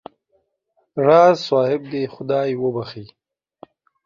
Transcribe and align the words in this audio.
راز 1.05 1.35
صاحب 1.49 1.81
دې 1.91 2.03
خدای 2.13 2.49
وبخښي. 2.57 3.05